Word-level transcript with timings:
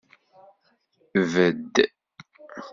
Bedd! 1.31 1.73